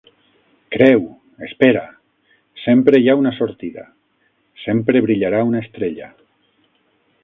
[0.75, 1.03] Creu!
[1.47, 1.83] Espera!
[2.63, 3.87] Sempre hi ha una sortida.
[4.67, 6.15] Sempre brillarà una estrella.